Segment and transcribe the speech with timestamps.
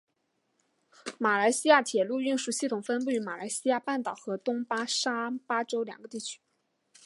[1.19, 6.39] 马来西亚铁路运输系统分布于马来西亚半岛和东马沙巴州两个地区。